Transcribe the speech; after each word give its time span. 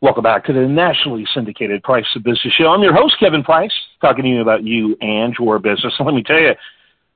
Welcome 0.00 0.22
back 0.22 0.44
to 0.44 0.52
the 0.52 0.60
nationally 0.60 1.26
syndicated 1.34 1.82
Price 1.82 2.06
of 2.14 2.22
Business 2.22 2.54
Show. 2.56 2.68
I'm 2.68 2.82
your 2.82 2.94
host, 2.94 3.16
Kevin 3.18 3.42
Price, 3.42 3.72
talking 4.00 4.22
to 4.22 4.30
you 4.30 4.40
about 4.40 4.62
you 4.62 4.96
and 5.00 5.34
your 5.36 5.58
business. 5.58 5.92
And 5.98 6.06
let 6.06 6.14
me 6.14 6.22
tell 6.22 6.38
you, 6.38 6.52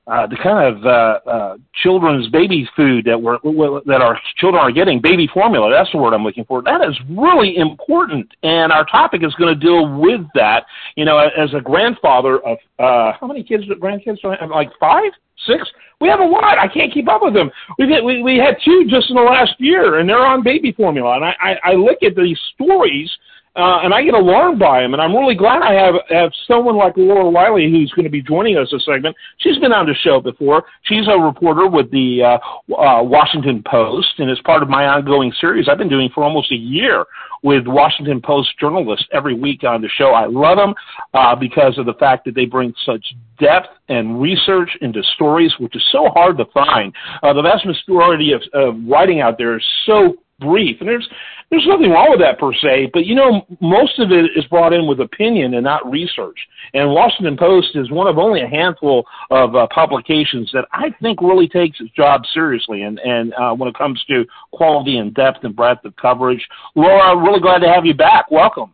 uh, 0.05 0.27
the 0.27 0.35
kind 0.35 0.75
of 0.75 0.85
uh, 0.85 1.29
uh, 1.29 1.57
children's 1.81 2.27
baby 2.29 2.67
food 2.75 3.05
that 3.05 3.21
we're 3.21 3.37
that 3.85 4.01
our 4.01 4.19
children 4.35 4.61
are 4.61 4.71
getting, 4.71 4.99
baby 4.99 5.29
formula. 5.33 5.71
That's 5.71 5.91
the 5.93 5.97
word 5.97 6.13
I'm 6.13 6.23
looking 6.23 6.43
for. 6.43 6.61
That 6.61 6.81
is 6.81 6.99
really 7.09 7.55
important, 7.55 8.29
and 8.43 8.73
our 8.73 8.85
topic 8.85 9.23
is 9.23 9.33
going 9.35 9.57
to 9.57 9.59
deal 9.59 9.97
with 9.97 10.21
that. 10.35 10.65
You 10.97 11.05
know, 11.05 11.19
as 11.19 11.53
a 11.53 11.61
grandfather 11.61 12.39
of 12.39 12.57
uh, 12.79 13.13
how 13.17 13.27
many 13.27 13.43
kids, 13.43 13.63
grandkids? 13.81 14.17
Like 14.49 14.71
five, 14.77 15.11
six. 15.47 15.69
We 16.01 16.09
have 16.09 16.19
a 16.19 16.25
lot. 16.25 16.57
I 16.57 16.67
can't 16.67 16.93
keep 16.93 17.07
up 17.07 17.21
with 17.23 17.33
them. 17.33 17.49
We 17.79 17.89
had, 17.89 18.03
we 18.03 18.21
we 18.21 18.37
had 18.37 18.57
two 18.63 18.85
just 18.89 19.09
in 19.09 19.15
the 19.15 19.21
last 19.21 19.53
year, 19.57 19.99
and 19.99 20.09
they're 20.09 20.25
on 20.25 20.43
baby 20.43 20.73
formula. 20.73 21.15
And 21.15 21.23
I 21.23 21.35
I, 21.39 21.71
I 21.71 21.73
look 21.75 22.03
at 22.03 22.13
these 22.15 22.39
stories 22.55 23.09
uh, 23.55 23.81
and 23.83 23.93
I 23.93 24.03
get 24.03 24.15
alarmed 24.15 24.59
by 24.59 24.81
them. 24.81 24.93
And 24.93 25.01
I'm 25.01 25.15
really 25.15 25.35
glad 25.35 25.61
I 25.61 25.73
have 25.73 25.95
have 26.09 26.31
someone 26.47 26.75
like 26.75 26.93
Laura 26.97 27.25
Reiley 27.25 27.71
who's 27.71 27.91
going 27.91 28.05
to 28.05 28.11
be 28.11 28.21
joining 28.21 28.57
us 28.57 28.69
this 28.71 28.83
segment. 28.85 29.15
She's 29.37 29.57
been 29.59 29.71
on 29.71 29.85
the 29.85 29.93
show 29.93 30.19
before. 30.19 30.63
She's 30.83 31.07
a 31.07 31.19
reporter 31.19 31.67
with 31.67 31.91
the 31.91 32.23
uh, 32.23 32.73
uh, 32.73 33.03
Washington 33.03 33.63
Post, 33.65 34.13
and 34.17 34.29
as 34.31 34.39
part 34.43 34.63
of 34.63 34.69
my 34.69 34.87
ongoing 34.87 35.31
series 35.39 35.67
I've 35.69 35.77
been 35.77 35.89
doing 35.89 36.09
for 36.13 36.23
almost 36.23 36.51
a 36.51 36.55
year 36.55 37.05
with 37.43 37.67
Washington 37.67 38.21
Post 38.21 38.57
journalists 38.59 39.05
every 39.11 39.35
week 39.35 39.63
on 39.63 39.81
the 39.81 39.89
show. 39.89 40.11
I 40.11 40.25
love 40.25 40.57
them 40.57 40.73
uh, 41.13 41.35
because 41.35 41.77
of 41.77 41.85
the 41.85 41.93
fact 41.95 42.25
that 42.25 42.35
they 42.35 42.45
bring 42.45 42.73
such 42.85 43.05
depth 43.39 43.67
and 43.89 44.21
research 44.21 44.69
into 44.81 45.03
stories, 45.15 45.53
which 45.59 45.75
is 45.75 45.83
so 45.91 46.09
hard 46.13 46.37
to 46.37 46.45
find. 46.53 46.93
Uh, 47.21 47.33
the 47.33 47.41
vast 47.41 47.65
majority 47.65 48.31
of, 48.31 48.41
of 48.53 48.75
writing 48.87 49.19
out 49.19 49.37
there 49.37 49.57
is 49.57 49.65
so 49.85 50.15
brief. 50.43 50.77
And 50.79 50.87
there's 50.87 51.07
there's 51.49 51.65
nothing 51.67 51.89
wrong 51.89 52.07
with 52.09 52.19
that 52.19 52.39
per 52.39 52.53
se, 52.53 52.91
but 52.93 53.05
you 53.05 53.15
know 53.15 53.45
most 53.61 53.99
of 53.99 54.11
it 54.11 54.31
is 54.35 54.45
brought 54.45 54.73
in 54.73 54.87
with 54.87 54.99
opinion 54.99 55.53
and 55.53 55.63
not 55.63 55.89
research. 55.89 56.37
And 56.73 56.91
Washington 56.91 57.37
Post 57.37 57.75
is 57.75 57.91
one 57.91 58.07
of 58.07 58.17
only 58.17 58.41
a 58.41 58.47
handful 58.47 59.05
of 59.31 59.55
uh, 59.55 59.67
publications 59.73 60.49
that 60.53 60.65
I 60.71 60.89
think 61.01 61.21
really 61.21 61.47
takes 61.47 61.79
its 61.79 61.91
job 61.91 62.21
seriously. 62.33 62.83
And 62.83 62.99
and 62.99 63.33
uh, 63.33 63.53
when 63.53 63.69
it 63.69 63.75
comes 63.75 64.03
to 64.09 64.25
quality 64.51 64.97
and 64.97 65.13
depth 65.13 65.43
and 65.43 65.55
breadth 65.55 65.85
of 65.85 65.95
coverage, 65.95 66.45
Laura, 66.75 67.11
I'm 67.11 67.23
really 67.23 67.41
glad 67.41 67.59
to 67.59 67.69
have 67.69 67.85
you 67.85 67.93
back. 67.93 68.29
Welcome. 68.31 68.73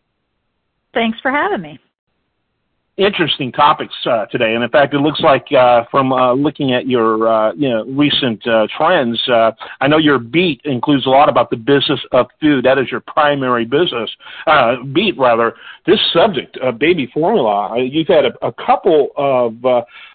Thanks 0.93 1.19
for 1.21 1.31
having 1.31 1.61
me 1.61 1.79
interesting 2.99 3.51
topics 3.51 3.93
uh, 4.05 4.25
today, 4.25 4.53
and 4.53 4.63
in 4.63 4.69
fact, 4.69 4.93
it 4.93 4.99
looks 4.99 5.21
like 5.21 5.45
uh, 5.51 5.85
from 5.89 6.11
uh, 6.11 6.33
looking 6.33 6.73
at 6.73 6.87
your 6.87 7.27
uh, 7.27 7.53
you 7.53 7.69
know 7.69 7.85
recent 7.85 8.45
uh, 8.45 8.67
trends, 8.77 9.19
uh, 9.29 9.51
I 9.81 9.87
know 9.87 9.97
your 9.97 10.19
beat 10.19 10.61
includes 10.65 11.05
a 11.05 11.09
lot 11.09 11.29
about 11.29 11.49
the 11.49 11.55
business 11.55 11.99
of 12.11 12.27
food. 12.41 12.65
That 12.65 12.77
is 12.77 12.91
your 12.91 12.99
primary 12.99 13.65
business 13.65 14.09
beat, 14.93 15.17
rather. 15.17 15.55
This 15.85 15.99
subject, 16.13 16.57
baby 16.77 17.09
formula, 17.13 17.75
you've 17.81 18.07
had 18.07 18.25
a, 18.25 18.45
a 18.45 18.53
couple 18.53 19.09
of 19.15 19.55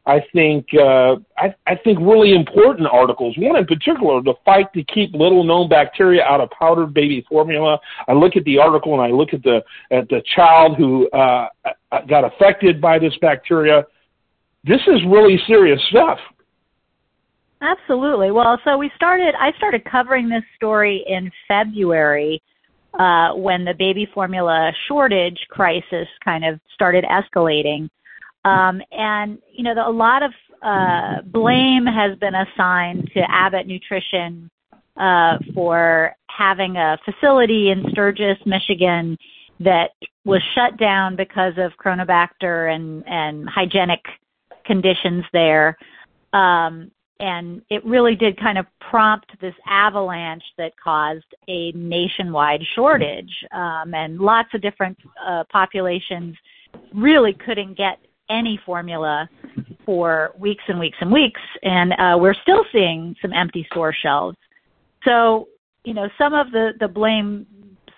I 0.07 0.21
think 0.35 0.67
uh, 0.75 1.17
I, 1.39 1.55
I 1.67 1.77
think 1.83 1.99
really 1.99 2.35
important 2.35 2.87
articles. 2.91 3.35
One 3.39 3.57
in 3.57 3.65
particular, 3.65 4.21
the 4.21 4.35
fight 4.45 4.71
to 4.75 4.85
keep 4.85 5.15
little 5.15 5.45
known 5.45 5.69
bacteria 5.69 6.23
out 6.25 6.41
of 6.41 6.51
powdered 6.51 6.93
baby 6.93 7.25
formula. 7.29 7.79
I 8.07 8.13
look 8.13 8.37
at 8.37 8.45
the 8.45 8.59
article 8.59 8.93
and 8.93 9.03
I 9.03 9.17
look 9.17 9.33
at 9.33 9.43
the 9.43 9.63
at 9.91 10.09
the 10.11 10.23
child 10.37 10.77
who 10.77 11.09
uh, 11.11 11.49
got 12.07 12.25
affected 12.25 12.81
by 12.81 12.99
this 12.99 13.15
bacteria. 13.23 13.87
This 14.65 14.81
is 14.87 15.01
really 15.09 15.39
serious 15.47 15.81
stuff. 15.89 16.19
Absolutely. 17.63 18.31
Well, 18.31 18.61
so 18.63 18.77
we 18.77 18.91
started. 18.97 19.35
I 19.41 19.53
started 19.57 19.87
covering 19.87 20.29
this 20.29 20.45
story 20.57 21.03
in 21.07 21.31
February 21.49 22.43
uh, 22.99 23.33
when 23.35 23.65
the 23.65 23.73
baby 23.73 24.07
formula 24.13 24.71
shortage 24.87 25.39
crisis 25.49 26.07
kind 26.23 26.45
of 26.45 26.61
started 26.75 27.05
escalating. 27.05 27.89
Um, 28.45 28.83
and, 28.93 29.39
you 29.53 29.65
know, 29.65 29.75
the, 29.75 29.87
a 29.87 29.91
lot 29.91 30.23
of 30.23 30.33
uh, 30.63 31.23
blame 31.27 31.87
has 31.87 32.19
been 32.19 32.35
assigned 32.35 33.11
to 33.15 33.21
Abbott 33.31 33.67
Nutrition 33.67 34.51
uh, 34.97 35.39
for 35.55 36.15
having 36.29 36.77
a 36.77 36.99
facility 37.05 37.71
in 37.71 37.85
Sturgis, 37.91 38.39
Michigan 38.47 39.17
that 39.61 39.91
was 40.25 40.43
shut 40.55 40.79
down 40.79 41.17
because 41.17 41.55
of 41.59 41.73
Cronobacter 41.83 42.75
and, 42.75 43.05
and 43.07 43.49
hygienic 43.49 44.01
conditions 44.65 45.25
there. 45.33 45.77
Um, 46.33 46.91
and 47.21 47.63
it 47.71 47.85
really 47.85 48.17
did 48.17 48.39
kind 48.39 48.59
of 48.59 48.67
prompt 48.91 49.31
this 49.41 49.55
avalanche 49.69 50.43
that 50.59 50.73
caused 50.83 51.25
a 51.49 51.71
nationwide 51.73 52.61
shortage. 52.75 53.31
Um, 53.53 53.95
and 53.95 54.19
lots 54.19 54.49
of 54.55 54.61
different 54.61 54.99
uh, 55.25 55.45
populations 55.51 56.37
really 56.93 57.33
couldn't 57.33 57.77
get 57.77 57.99
any 58.31 58.59
formula 58.65 59.29
for 59.85 60.33
weeks 60.39 60.65
and 60.69 60.79
weeks 60.79 60.97
and 61.01 61.13
weeks, 61.13 61.41
and 61.63 61.93
uh, 61.93 62.17
we're 62.19 62.35
still 62.43 62.65
seeing 62.73 63.15
some 63.21 63.33
empty 63.33 63.67
store 63.71 63.95
shelves. 64.03 64.37
So, 65.05 65.49
you 65.85 65.95
know, 65.95 66.09
some 66.17 66.35
of 66.35 66.51
the 66.51 66.73
the 66.81 66.89
blame 66.89 67.47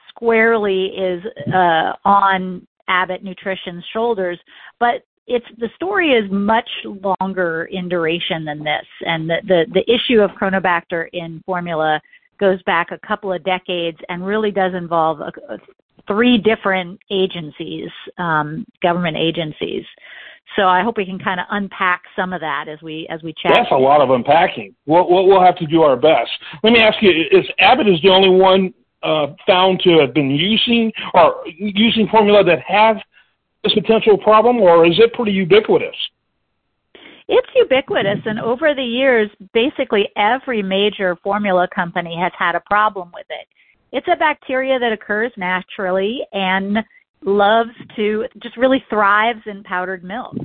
squarely 0.08 0.86
is 0.86 1.22
uh, 1.52 1.92
on 2.04 2.66
Abbott 2.88 3.22
Nutrition's 3.22 3.84
shoulders, 3.92 4.38
but 4.80 5.02
it's 5.26 5.46
the 5.58 5.68
story 5.74 6.10
is 6.10 6.30
much 6.30 6.68
longer 7.20 7.68
in 7.70 7.88
duration 7.88 8.44
than 8.44 8.60
this, 8.62 8.86
and 9.02 9.28
the 9.28 9.36
the, 9.46 9.66
the 9.74 9.92
issue 9.92 10.20
of 10.20 10.30
Cronobacter 10.32 11.06
in 11.12 11.42
formula 11.46 12.00
goes 12.38 12.62
back 12.64 12.90
a 12.90 13.06
couple 13.06 13.32
of 13.32 13.42
decades 13.44 13.98
and 14.08 14.26
really 14.26 14.50
does 14.50 14.74
involve 14.74 15.20
a, 15.20 15.32
a 15.48 15.58
three 16.06 16.38
different 16.38 17.00
agencies, 17.10 17.88
um, 18.18 18.66
government 18.82 19.16
agencies. 19.16 19.84
So 20.54 20.68
I 20.68 20.82
hope 20.82 20.96
we 20.96 21.04
can 21.04 21.18
kind 21.18 21.40
of 21.40 21.46
unpack 21.50 22.02
some 22.14 22.32
of 22.32 22.40
that 22.40 22.66
as 22.68 22.80
we 22.80 23.06
as 23.10 23.22
we 23.22 23.34
chat. 23.34 23.52
That's 23.54 23.72
a 23.72 23.74
lot 23.74 24.00
of 24.00 24.10
unpacking. 24.10 24.74
We'll, 24.86 25.08
we'll, 25.10 25.26
we'll 25.26 25.42
have 25.44 25.56
to 25.56 25.66
do 25.66 25.82
our 25.82 25.96
best. 25.96 26.30
Let 26.62 26.72
me 26.72 26.80
ask 26.80 26.96
you: 27.02 27.10
Is 27.10 27.44
Abbott 27.58 27.88
is 27.88 28.00
the 28.02 28.08
only 28.08 28.30
one 28.30 28.72
uh, 29.02 29.34
found 29.46 29.80
to 29.80 29.98
have 29.98 30.14
been 30.14 30.30
using 30.30 30.92
or 31.14 31.44
using 31.46 32.08
formula 32.08 32.42
that 32.44 32.60
have 32.66 32.96
this 33.64 33.74
potential 33.74 34.16
problem, 34.16 34.58
or 34.58 34.86
is 34.86 34.98
it 34.98 35.12
pretty 35.12 35.32
ubiquitous? 35.32 35.96
It's 37.28 37.48
ubiquitous, 37.56 38.20
and 38.24 38.38
over 38.38 38.72
the 38.72 38.84
years, 38.84 39.28
basically 39.52 40.08
every 40.16 40.62
major 40.62 41.16
formula 41.24 41.66
company 41.74 42.16
has 42.20 42.32
had 42.38 42.54
a 42.54 42.60
problem 42.60 43.10
with 43.12 43.26
it. 43.30 43.48
It's 43.96 44.08
a 44.12 44.16
bacteria 44.16 44.78
that 44.78 44.92
occurs 44.92 45.32
naturally 45.38 46.20
and 46.34 46.76
loves 47.24 47.70
to 47.96 48.26
just 48.42 48.58
really 48.58 48.84
thrives 48.90 49.40
in 49.46 49.62
powdered 49.62 50.04
milk. 50.04 50.36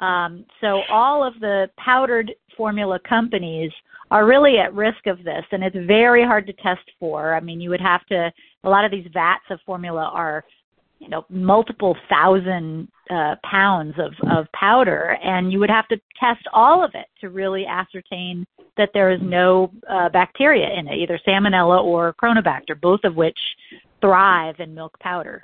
Um, 0.00 0.44
so 0.60 0.82
all 0.90 1.26
of 1.26 1.32
the 1.40 1.70
powdered 1.82 2.30
formula 2.54 2.98
companies 3.08 3.70
are 4.10 4.26
really 4.26 4.58
at 4.58 4.74
risk 4.74 5.06
of 5.06 5.24
this, 5.24 5.42
and 5.52 5.64
it's 5.64 5.86
very 5.86 6.22
hard 6.22 6.46
to 6.48 6.52
test 6.52 6.82
for. 7.00 7.34
I 7.34 7.40
mean, 7.40 7.62
you 7.62 7.70
would 7.70 7.80
have 7.80 8.04
to. 8.08 8.30
A 8.64 8.68
lot 8.68 8.84
of 8.84 8.90
these 8.90 9.06
vats 9.10 9.44
of 9.48 9.58
formula 9.64 10.10
are, 10.12 10.44
you 10.98 11.08
know, 11.08 11.24
multiple 11.30 11.96
thousand 12.10 12.88
uh, 13.12 13.36
pounds 13.44 13.94
of 13.98 14.12
of 14.30 14.46
powder, 14.52 15.18
and 15.22 15.52
you 15.52 15.58
would 15.58 15.70
have 15.70 15.86
to 15.88 15.96
test 16.18 16.44
all 16.52 16.82
of 16.84 16.92
it 16.94 17.06
to 17.20 17.28
really 17.28 17.66
ascertain 17.66 18.46
that 18.76 18.90
there 18.94 19.10
is 19.10 19.20
no 19.22 19.70
uh, 19.90 20.08
bacteria 20.08 20.68
in 20.78 20.88
it, 20.88 20.96
either 20.96 21.20
Salmonella 21.26 21.82
or 21.82 22.14
Cronobacter, 22.14 22.80
both 22.80 23.00
of 23.04 23.14
which 23.14 23.38
thrive 24.00 24.54
in 24.60 24.74
milk 24.74 24.98
powder. 25.00 25.42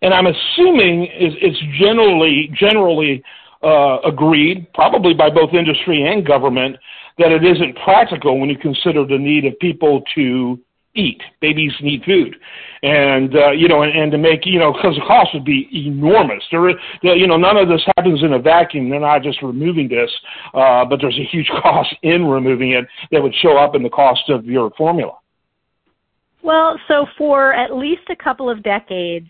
And 0.00 0.14
I'm 0.14 0.26
assuming 0.26 1.08
it's 1.10 1.58
generally 1.78 2.50
generally 2.58 3.22
uh, 3.62 3.98
agreed, 4.04 4.66
probably 4.74 5.14
by 5.14 5.30
both 5.30 5.52
industry 5.52 6.02
and 6.02 6.26
government, 6.26 6.76
that 7.18 7.32
it 7.32 7.44
isn't 7.44 7.76
practical 7.84 8.40
when 8.40 8.48
you 8.48 8.58
consider 8.58 9.06
the 9.06 9.18
need 9.18 9.44
of 9.44 9.58
people 9.58 10.02
to 10.14 10.58
eat. 10.94 11.20
Babies 11.40 11.72
need 11.80 12.02
food, 12.04 12.36
and 12.82 13.34
uh, 13.34 13.50
you 13.50 13.68
know, 13.68 13.82
and, 13.82 13.92
and 13.92 14.12
to 14.12 14.18
make 14.18 14.46
you 14.46 14.58
know, 14.58 14.72
because 14.72 14.94
the 14.94 15.04
cost 15.06 15.30
would 15.34 15.44
be 15.44 15.68
enormous. 15.72 16.42
There, 16.50 16.70
you 17.02 17.26
know, 17.26 17.36
none 17.36 17.56
of 17.56 17.68
this 17.68 17.82
happens 17.96 18.22
in 18.22 18.32
a 18.32 18.38
vacuum. 18.38 18.88
They're 18.90 19.00
not 19.00 19.22
just 19.22 19.42
removing 19.42 19.88
this, 19.88 20.10
uh, 20.54 20.84
but 20.84 21.00
there's 21.00 21.18
a 21.18 21.24
huge 21.24 21.48
cost 21.62 21.94
in 22.02 22.26
removing 22.26 22.72
it 22.72 22.86
that 23.10 23.22
would 23.22 23.34
show 23.42 23.56
up 23.56 23.74
in 23.74 23.82
the 23.82 23.90
cost 23.90 24.28
of 24.28 24.46
your 24.46 24.70
formula. 24.76 25.18
Well, 26.42 26.78
so 26.88 27.06
for 27.16 27.54
at 27.54 27.74
least 27.74 28.02
a 28.10 28.16
couple 28.16 28.50
of 28.50 28.62
decades, 28.62 29.28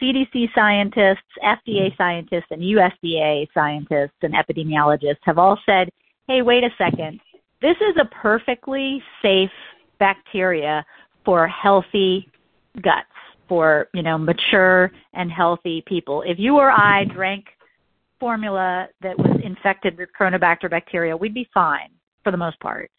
CDC 0.00 0.48
scientists, 0.54 1.24
FDA 1.44 1.94
scientists, 1.96 2.46
and 2.50 2.62
USDA 2.62 3.46
scientists 3.52 4.16
and 4.22 4.34
epidemiologists 4.34 5.20
have 5.22 5.36
all 5.38 5.58
said, 5.66 5.90
hey, 6.26 6.42
wait 6.42 6.64
a 6.64 6.70
second. 6.78 7.20
This 7.62 7.76
is 7.76 7.96
a 8.00 8.06
perfectly 8.06 9.02
safe 9.22 9.50
bacteria 9.98 10.84
for 11.24 11.46
healthy 11.48 12.28
guts, 12.76 13.06
for, 13.48 13.88
you 13.94 14.02
know, 14.02 14.18
mature 14.18 14.90
and 15.14 15.30
healthy 15.30 15.82
people. 15.86 16.22
If 16.26 16.38
you 16.38 16.56
or 16.56 16.70
I 16.70 17.04
drank 17.04 17.46
formula 18.18 18.88
that 19.02 19.18
was 19.18 19.40
infected 19.44 19.96
with 19.98 20.08
Cronobacter 20.18 20.70
bacteria, 20.70 21.16
we'd 21.16 21.34
be 21.34 21.48
fine 21.52 21.90
for 22.22 22.30
the 22.30 22.38
most 22.38 22.58
part. 22.60 22.90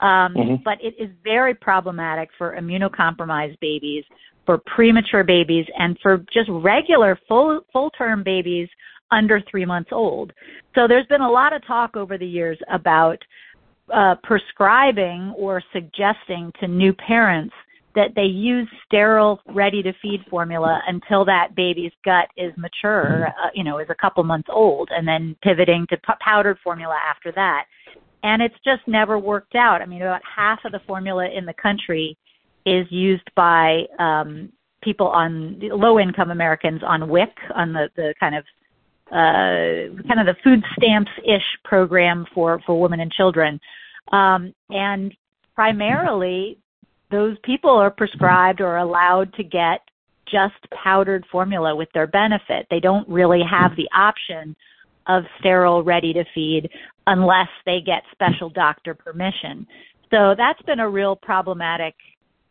Um, 0.00 0.34
mm-hmm. 0.34 0.54
But 0.64 0.78
it 0.80 0.94
is 0.98 1.10
very 1.24 1.54
problematic 1.54 2.28
for 2.38 2.56
immunocompromised 2.56 3.58
babies 3.60 4.04
for 4.48 4.58
premature 4.64 5.24
babies 5.24 5.66
and 5.78 5.98
for 6.02 6.24
just 6.32 6.48
regular 6.48 7.18
full 7.28 7.60
full 7.70 7.90
term 7.90 8.22
babies 8.22 8.66
under 9.10 9.42
three 9.50 9.66
months 9.66 9.90
old. 9.92 10.32
So 10.74 10.88
there's 10.88 11.06
been 11.06 11.20
a 11.20 11.30
lot 11.30 11.52
of 11.52 11.66
talk 11.66 11.96
over 11.96 12.16
the 12.16 12.26
years 12.26 12.58
about 12.72 13.18
uh, 13.92 14.14
prescribing 14.22 15.34
or 15.36 15.62
suggesting 15.72 16.52
to 16.60 16.68
new 16.68 16.92
parents 16.92 17.54
that 17.94 18.14
they 18.14 18.22
use 18.22 18.68
sterile 18.86 19.40
ready 19.48 19.82
to 19.82 19.92
feed 20.00 20.20
formula 20.30 20.80
until 20.86 21.24
that 21.24 21.54
baby's 21.56 21.92
gut 22.04 22.28
is 22.36 22.52
mature 22.56 23.28
uh, 23.28 23.48
you 23.54 23.64
know 23.64 23.78
is 23.78 23.88
a 23.90 23.94
couple 23.94 24.22
months 24.22 24.48
old 24.52 24.88
and 24.92 25.08
then 25.08 25.34
pivoting 25.42 25.86
to 25.88 25.96
p- 25.96 26.12
powdered 26.20 26.58
formula 26.62 26.96
after 27.08 27.32
that. 27.32 27.64
And 28.22 28.42
it's 28.42 28.54
just 28.64 28.86
never 28.86 29.18
worked 29.18 29.54
out. 29.54 29.80
I 29.82 29.86
mean 29.86 30.02
about 30.02 30.22
half 30.24 30.60
of 30.64 30.72
the 30.72 30.80
formula 30.86 31.28
in 31.28 31.46
the 31.46 31.54
country 31.54 32.16
is 32.66 32.86
used 32.90 33.28
by 33.34 33.82
um 33.98 34.52
people 34.82 35.08
on 35.08 35.58
low 35.60 35.98
income 35.98 36.30
americans 36.30 36.82
on 36.86 37.08
wic 37.08 37.32
on 37.54 37.72
the 37.72 37.88
the 37.96 38.14
kind 38.20 38.36
of 38.36 38.44
uh, 39.10 40.04
kind 40.06 40.20
of 40.20 40.26
the 40.26 40.36
food 40.44 40.62
stamps 40.76 41.10
ish 41.24 41.44
program 41.64 42.26
for 42.34 42.60
for 42.66 42.80
women 42.80 43.00
and 43.00 43.12
children, 43.12 43.60
um, 44.12 44.52
and 44.70 45.14
primarily 45.54 46.58
those 47.10 47.36
people 47.42 47.70
are 47.70 47.90
prescribed 47.90 48.60
or 48.60 48.76
allowed 48.76 49.32
to 49.34 49.42
get 49.42 49.80
just 50.30 50.54
powdered 50.84 51.24
formula 51.32 51.74
with 51.74 51.88
their 51.94 52.06
benefit. 52.06 52.66
They 52.70 52.80
don't 52.80 53.08
really 53.08 53.42
have 53.50 53.74
the 53.76 53.88
option 53.94 54.54
of 55.06 55.24
sterile 55.38 55.82
ready 55.82 56.12
to 56.12 56.24
feed 56.34 56.68
unless 57.06 57.48
they 57.64 57.80
get 57.80 58.02
special 58.12 58.50
doctor 58.50 58.94
permission. 58.94 59.66
So 60.10 60.34
that's 60.36 60.60
been 60.62 60.80
a 60.80 60.88
real 60.88 61.16
problematic 61.16 61.94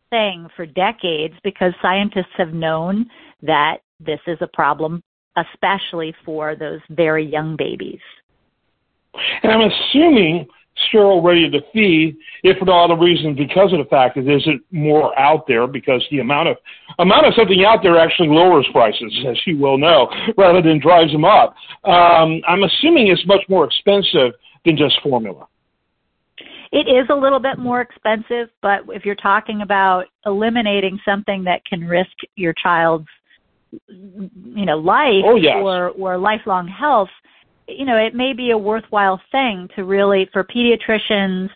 thing 0.10 0.48
for 0.56 0.66
decades 0.66 1.36
because 1.44 1.74
scientists 1.82 2.34
have 2.38 2.54
known 2.54 3.06
that 3.44 3.78
this 4.00 4.20
is 4.28 4.38
a 4.42 4.48
problem 4.48 5.04
especially 5.38 6.14
for 6.26 6.56
those 6.56 6.80
very 6.90 7.26
young 7.26 7.56
babies. 7.56 8.00
And 9.44 9.52
I'm 9.52 9.70
assuming 9.70 10.48
sterile 10.88 11.22
ready 11.22 11.50
to 11.50 11.60
feed, 11.74 12.18
if 12.44 12.58
for 12.58 12.66
no 12.66 12.84
other 12.84 12.98
reason 12.98 13.36
because 13.36 13.74
of 13.74 13.80
the 13.80 13.90
fact 13.90 14.16
that 14.16 14.24
there 14.24 14.38
isn't 14.38 14.62
more 14.72 15.18
out 15.20 15.48
there 15.48 15.68
because 15.68 16.04
the 16.12 16.20
amount 16.20 16.50
of 16.50 16.58
amount 17.00 17.26
of 17.26 17.34
something 17.36 17.64
out 17.66 17.80
there 17.82 17.98
actually 17.98 18.30
lowers 18.30 18.68
prices, 18.72 19.14
as 19.28 19.38
you 19.46 19.58
well 19.58 19.78
know, 19.78 20.08
rather 20.38 20.62
than 20.62 20.80
drives 20.80 21.12
them 21.12 21.26
up. 21.26 21.56
Um, 21.84 22.42
I'm 22.48 22.64
assuming 22.64 23.08
it's 23.08 23.26
much 23.26 23.42
more 23.50 23.66
expensive 23.66 24.34
than 24.66 24.78
just 24.78 25.00
formula. 25.02 25.48
It 26.72 26.88
is 26.90 27.08
a 27.10 27.16
little 27.16 27.40
bit 27.40 27.58
more 27.58 27.80
expensive, 27.80 28.50
but 28.62 28.82
if 28.90 29.06
you're 29.06 29.16
talking 29.16 29.62
about 29.62 30.06
eliminating 30.26 31.00
something 31.06 31.46
that 31.46 31.66
can 31.66 31.82
risk 31.82 32.12
your 32.36 32.54
child's 32.62 33.08
you 33.72 34.66
know 34.66 34.78
life 34.78 35.24
oh, 35.26 35.36
yes. 35.36 35.58
or 35.58 35.90
or 35.90 36.18
lifelong 36.18 36.68
health 36.68 37.10
you 37.68 37.86
know 37.86 37.98
it 37.98 38.16
may 38.16 38.34
be 38.34 38.52
a 38.52 38.58
worthwhile 38.58 39.20
thing 39.32 39.68
to 39.76 39.84
really 39.84 40.30
for 40.32 40.44
pediatricians 40.44 41.50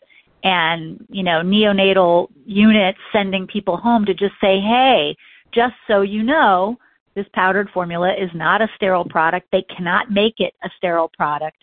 and 0.44 1.06
you 1.10 1.24
know 1.24 1.42
neonatal 1.42 2.28
units 2.46 3.00
sending 3.12 3.48
people 3.48 3.78
home 3.78 4.06
to 4.06 4.14
just 4.14 4.34
say 4.42 4.60
hey 4.60 5.16
just 5.54 5.74
so 5.88 6.02
you 6.02 6.24
know 6.24 6.78
this 7.16 7.26
powdered 7.34 7.70
formula 7.74 8.14
is 8.14 8.30
not 8.34 8.62
a 8.62 8.68
sterile 8.76 9.06
product 9.06 9.48
they 9.52 9.64
cannot 9.76 10.12
make 10.12 10.36
it 10.40 10.54
a 10.64 10.70
sterile 10.78 11.12
product 11.16 11.58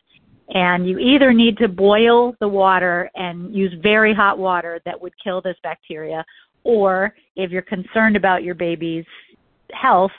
and 0.55 0.89
you 0.89 0.99
either 0.99 1.33
need 1.33 1.59
to 1.59 1.69
boil 1.69 2.35
the 2.41 2.49
water 2.49 3.11
and 3.17 3.55
use 3.55 3.75
very 3.83 4.15
hot 4.15 4.39
water 4.39 4.81
that 4.87 4.99
would 4.99 5.12
kill 5.23 5.43
this 5.43 5.56
bacteria 5.62 6.25
or 6.65 7.15
if 7.37 7.51
you're 7.51 7.62
concerned 7.62 8.17
about 8.17 8.43
your 8.43 8.55
baby's 8.55 9.05
health 9.73 10.12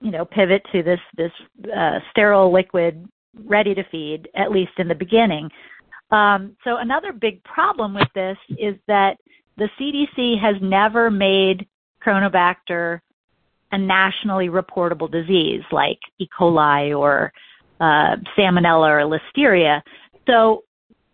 you 0.00 0.10
know 0.10 0.24
pivot 0.24 0.62
to 0.72 0.82
this 0.82 1.00
this 1.16 1.32
uh, 1.76 1.98
sterile 2.10 2.52
liquid 2.52 3.06
ready 3.44 3.74
to 3.74 3.84
feed 3.90 4.28
at 4.34 4.50
least 4.50 4.72
in 4.78 4.88
the 4.88 4.94
beginning. 4.94 5.50
Um, 6.10 6.56
so 6.64 6.76
another 6.76 7.12
big 7.12 7.42
problem 7.44 7.94
with 7.94 8.08
this 8.14 8.36
is 8.50 8.76
that 8.86 9.16
the 9.56 9.68
cdc 9.80 10.40
has 10.40 10.54
never 10.62 11.10
made 11.10 11.66
Cronobacter 12.04 13.00
a 13.72 13.78
nationally 13.78 14.48
reportable 14.48 15.10
disease 15.10 15.62
like 15.72 15.98
e. 16.18 16.28
coli 16.38 16.96
or 16.96 17.32
uh, 17.80 18.16
salmonella 18.38 19.04
or 19.04 19.18
listeria. 19.18 19.82
So 20.26 20.62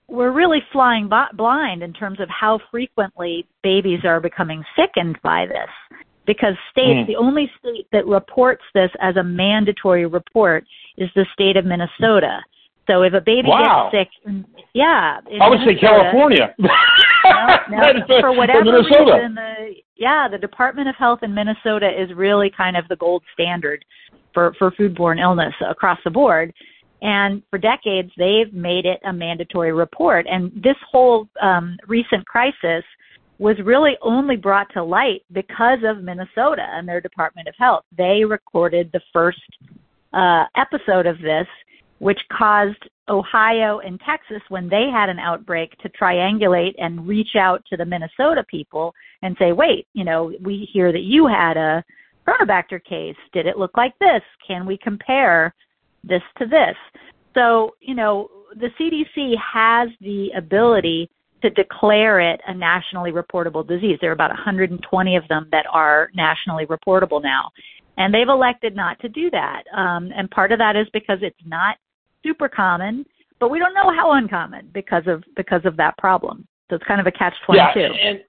we're 0.08 0.32
really 0.32 0.61
flying 0.70 1.08
b- 1.08 1.34
blind 1.34 1.82
in 1.82 1.93
terms 1.93 2.20
of 2.20 2.29
how 2.29 2.61
frequently 2.70 3.46
babies 3.62 4.00
are 4.05 4.20
becoming 4.20 4.62
sickened 4.76 5.19
by 5.23 5.46
this 5.46 6.01
because 6.26 6.54
states, 6.70 7.00
mm. 7.00 7.06
the 7.06 7.16
only 7.16 7.50
state 7.58 7.86
that 7.92 8.06
reports 8.06 8.62
this 8.74 8.90
as 9.00 9.16
a 9.16 9.24
mandatory 9.24 10.06
report 10.06 10.64
is 10.96 11.08
the 11.14 11.26
state 11.32 11.56
of 11.56 11.64
Minnesota. 11.64 12.40
So 12.88 13.02
if 13.02 13.12
a 13.12 13.20
baby 13.20 13.48
wow. 13.48 13.90
gets 13.92 14.10
sick, 14.10 14.34
yeah, 14.74 15.20
I 15.40 15.48
would 15.48 15.60
say 15.64 15.78
California. 15.78 16.54
no, 16.58 16.69
no, 17.70 18.06
for 18.20 18.32
whatever 18.36 18.72
reason, 18.72 19.34
the 19.34 19.74
yeah, 19.96 20.26
the 20.28 20.38
Department 20.38 20.88
of 20.88 20.96
Health 20.96 21.20
in 21.22 21.32
Minnesota 21.32 21.88
is 21.88 22.10
really 22.16 22.50
kind 22.56 22.76
of 22.76 22.88
the 22.88 22.96
gold 22.96 23.22
standard 23.34 23.84
for 24.34 24.52
for 24.58 24.72
foodborne 24.72 25.20
illness 25.20 25.54
across 25.69 25.98
the 26.04 26.10
board. 26.10 26.52
And 27.02 27.42
for 27.50 27.58
decades, 27.58 28.10
they've 28.16 28.52
made 28.52 28.86
it 28.86 29.00
a 29.04 29.12
mandatory 29.12 29.72
report. 29.72 30.26
And 30.30 30.52
this 30.54 30.76
whole 30.90 31.28
um, 31.40 31.76
recent 31.88 32.24
crisis 32.26 32.84
was 33.38 33.56
really 33.64 33.96
only 34.02 34.37
brought 34.37 34.73
to 34.75 34.82
light 34.82 35.23
because 35.32 35.79
of 35.84 36.02
Minnesota 36.02 36.67
and 36.70 36.87
their 36.87 37.00
Department 37.00 37.49
of 37.49 37.55
Health. 37.58 37.84
They 37.96 38.25
recorded 38.25 38.90
the 38.93 39.00
first 39.12 39.40
uh, 40.12 40.44
episode 40.56 41.06
of 41.06 41.19
this, 41.20 41.46
which 41.99 42.20
caused 42.31 42.88
Ohio 43.08 43.81
and 43.81 44.00
Texas, 44.00 44.43
when 44.49 44.69
they 44.69 44.88
had 44.93 45.08
an 45.08 45.19
outbreak, 45.19 45.76
to 45.79 45.88
triangulate 45.88 46.75
and 46.79 47.06
reach 47.06 47.37
out 47.37 47.64
to 47.70 47.76
the 47.76 47.84
Minnesota 47.84 48.44
people 48.49 48.94
and 49.23 49.37
say, 49.38 49.52
wait, 49.52 49.87
you 49.93 50.05
know, 50.05 50.32
we 50.40 50.69
hear 50.73 50.93
that 50.93 51.02
you 51.02 51.26
had 51.26 51.56
a 51.56 51.84
Cronobacter 52.26 52.82
case. 52.84 53.17
Did 53.32 53.46
it 53.46 53.58
look 53.58 53.76
like 53.76 53.99
this? 53.99 54.23
Can 54.46 54.67
we 54.67 54.79
compare 54.79 55.55
this 56.05 56.23
to 56.38 56.46
this? 56.46 56.76
So, 57.34 57.75
you 57.81 57.94
know, 57.94 58.29
the 58.56 58.69
CDC 58.79 59.34
has 59.38 59.88
the 60.00 60.31
ability 60.37 61.11
to 61.42 61.50
declare 61.50 62.20
it 62.20 62.40
a 62.46 62.54
nationally 62.54 63.12
reportable 63.12 63.66
disease. 63.66 63.98
There 64.00 64.10
are 64.10 64.14
about 64.14 64.30
120 64.30 65.16
of 65.16 65.28
them 65.28 65.48
that 65.52 65.66
are 65.70 66.10
nationally 66.14 66.66
reportable 66.66 67.22
now. 67.22 67.50
And 67.98 68.12
they've 68.12 68.28
elected 68.28 68.74
not 68.74 68.98
to 69.00 69.08
do 69.08 69.31
that. 69.31 69.64
Um, 69.76 70.10
and 70.17 70.31
part 70.31 70.52
of 70.52 70.58
that 70.58 70.76
is 70.76 70.86
because 70.93 71.19
it's 71.20 71.36
not 71.44 71.76
super 72.24 72.48
common, 72.48 73.05
but 73.38 73.50
we 73.50 73.58
don't 73.58 73.74
know 73.74 73.93
how 73.94 74.12
uncommon 74.12 74.70
because 74.72 75.02
of 75.06 75.22
because 75.36 75.60
of 75.64 75.76
that 75.76 75.98
problem. 75.98 76.46
So 76.70 76.76
it's 76.76 76.84
kind 76.86 77.00
of 77.00 77.06
a 77.06 77.12
catch 77.12 77.34
twenty 77.44 77.60
two. 77.74 77.81
Yeah, 77.81 78.08
and 78.08 78.20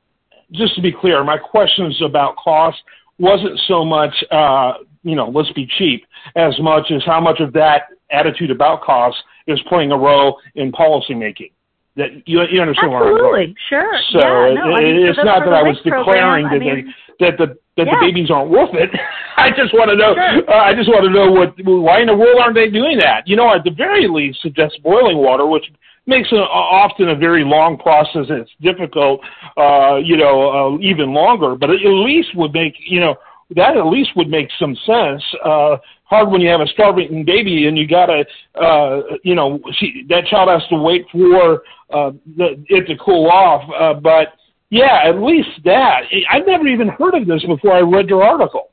just 0.52 0.76
to 0.76 0.82
be 0.82 0.92
clear, 0.92 1.24
my 1.24 1.38
questions 1.38 1.98
about 2.04 2.36
cost 2.36 2.78
wasn't 3.20 3.58
so 3.68 3.86
much 3.86 4.14
uh, 4.32 4.74
you 5.04 5.16
know, 5.16 5.30
let's 5.30 5.52
be 5.52 5.68
cheap, 5.78 6.06
as 6.36 6.58
much 6.60 6.92
as 6.92 7.04
how 7.06 7.20
much 7.20 7.40
of 7.40 7.54
that 7.54 7.84
attitude 8.12 8.50
about 8.50 8.82
cost 8.82 9.18
is 9.48 9.60
playing 9.68 9.92
a 9.92 9.98
role 9.98 10.40
in 10.56 10.72
policy 10.72 11.14
making. 11.14 11.50
That 11.96 12.10
you, 12.26 12.42
you 12.50 12.60
understand 12.60 12.92
Absolutely. 12.92 13.22
where 13.22 13.46
I'm 13.46 13.54
going. 13.54 13.56
Sure. 13.70 13.94
So 14.12 14.20
yeah, 14.20 14.54
no, 14.58 14.74
it, 14.74 14.74
I 14.74 14.82
mean, 14.82 15.06
it's 15.06 15.20
not 15.22 15.46
that 15.46 15.54
I 15.54 15.62
was 15.62 15.78
declaring 15.84 16.50
program, 16.50 16.50
that 16.50 16.56
I 16.56 16.60
mean, 16.60 16.94
they, 17.20 17.26
that 17.26 17.38
the 17.38 17.48
that 17.78 17.86
yeah. 17.88 17.94
the 17.94 18.02
babies 18.02 18.30
aren't 18.30 18.50
worth 18.50 18.74
it. 18.74 18.90
I 19.38 19.50
just 19.50 19.74
want 19.74 19.90
to 19.90 19.96
know. 19.96 20.14
Sure. 20.14 20.50
Uh, 20.50 20.64
I 20.64 20.74
just 20.74 20.90
want 20.90 21.06
to 21.06 21.14
know 21.14 21.30
what 21.30 21.54
why 21.62 22.02
in 22.02 22.08
the 22.08 22.18
world 22.18 22.42
aren't 22.42 22.56
they 22.56 22.70
doing 22.70 22.98
that? 23.00 23.28
You 23.28 23.36
know, 23.36 23.54
at 23.54 23.64
the 23.64 23.72
very 23.72 24.08
least, 24.08 24.42
suggest 24.42 24.82
boiling 24.84 25.18
water, 25.18 25.46
which 25.46 25.66
makes 26.06 26.30
it 26.32 26.36
often 26.36 27.10
a 27.10 27.16
very 27.16 27.44
long 27.44 27.78
process. 27.78 28.26
It's 28.30 28.52
difficult, 28.62 29.22
uh, 29.58 29.98
you 29.98 30.18
know, 30.18 30.50
uh, 30.50 30.80
even 30.82 31.14
longer. 31.14 31.56
But 31.56 31.70
at 31.70 31.80
least 31.82 32.36
would 32.36 32.54
make 32.54 32.74
you 32.80 33.00
know 33.00 33.16
that 33.56 33.78
at 33.78 33.86
least 33.86 34.12
would 34.16 34.30
make 34.30 34.50
some 34.60 34.76
sense. 34.86 35.24
Uh, 35.44 35.78
hard 36.14 36.30
when 36.30 36.42
you 36.42 36.50
have 36.50 36.62
a 36.62 36.68
starving 36.68 37.26
baby 37.26 37.68
and 37.68 37.78
you 37.78 37.88
gotta, 37.88 38.26
uh, 38.62 39.02
you 39.24 39.36
know, 39.36 39.60
she, 39.80 40.06
that 40.10 40.26
child 40.28 40.50
has 40.50 40.68
to 40.70 40.78
wait 40.78 41.06
for 41.12 41.64
uh, 41.90 42.12
the, 42.38 42.64
it 42.70 42.86
to 42.88 42.96
cool 43.04 43.30
off. 43.30 43.64
Uh, 43.80 44.00
but 44.00 44.28
yeah, 44.70 45.02
at 45.06 45.22
least 45.22 45.50
that. 45.66 46.04
I've 46.32 46.46
never 46.46 46.68
even 46.68 46.90
heard 46.90 47.16
of 47.16 47.28
this 47.28 47.44
before 47.46 47.74
I 47.74 47.82
read 47.82 48.10
your 48.10 48.24
article. 48.24 48.70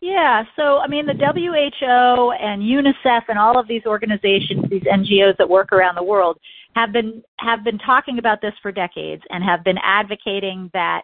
Yeah, 0.00 0.42
so 0.56 0.78
I 0.78 0.88
mean, 0.88 1.06
the 1.06 1.14
WHO 1.14 2.32
and 2.32 2.60
UNICEF 2.60 3.22
and 3.28 3.38
all 3.38 3.58
of 3.58 3.68
these 3.68 3.82
organizations, 3.86 4.64
these 4.68 4.82
NGOs 4.82 5.36
that 5.38 5.48
work 5.48 5.72
around 5.72 5.94
the 5.94 6.02
world, 6.02 6.38
have 6.74 6.92
been 6.92 7.22
have 7.38 7.62
been 7.62 7.78
talking 7.78 8.18
about 8.18 8.40
this 8.40 8.54
for 8.62 8.72
decades 8.72 9.22
and 9.30 9.44
have 9.44 9.62
been 9.62 9.78
advocating 9.84 10.70
that, 10.72 11.02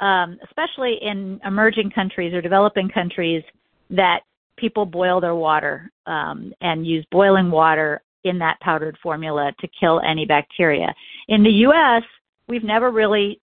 um, 0.00 0.38
especially 0.44 0.98
in 1.00 1.40
emerging 1.44 1.92
countries 1.92 2.34
or 2.34 2.40
developing 2.40 2.88
countries, 2.88 3.44
that 3.90 4.22
people 4.56 4.84
boil 4.84 5.20
their 5.20 5.34
water 5.34 5.90
um, 6.06 6.52
and 6.60 6.86
use 6.86 7.04
boiling 7.10 7.50
water 7.50 8.02
in 8.24 8.38
that 8.38 8.60
powdered 8.60 8.96
formula 9.02 9.52
to 9.60 9.68
kill 9.78 10.00
any 10.00 10.24
bacteria. 10.26 10.94
In 11.28 11.42
the 11.42 11.50
U.S., 11.50 12.02
we've 12.48 12.64
never 12.64 12.90
really 12.90 13.40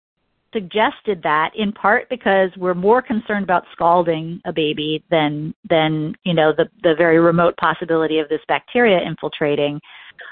suggested 0.53 1.21
that 1.23 1.51
in 1.57 1.73
part 1.73 2.09
because 2.09 2.49
we're 2.57 2.75
more 2.75 3.03
concerned 3.03 3.43
about 3.43 3.65
scalding 3.73 4.41
a 4.45 4.53
baby 4.53 5.05
than 5.11 5.53
than 5.69 6.15
you 6.23 6.33
know 6.33 6.53
the 6.57 6.67
the 6.85 6.95
very 6.97 7.19
remote 7.19 7.57
possibility 7.57 8.21
of 8.21 8.29
this 8.29 8.41
bacteria 8.47 9.01
infiltrating 9.05 9.81